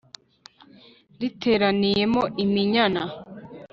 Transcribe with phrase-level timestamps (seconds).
[1.21, 3.03] Riteraniyemo Iminyana